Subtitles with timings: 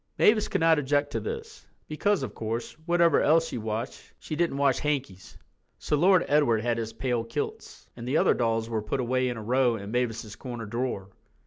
[0.17, 4.57] Mavis could not object to this, because, of course, whatever else she washed she didn't
[4.57, 5.37] wash hankies.
[5.77, 9.37] So Lord Edward had his pale kilts, and the other dolls were put away in
[9.37, 11.09] a row in Mavis's corner drawer.